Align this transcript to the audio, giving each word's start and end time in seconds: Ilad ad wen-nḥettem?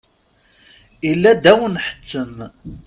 Ilad 1.09 1.31
ad 1.31 1.45
wen-nḥettem? 1.59 2.35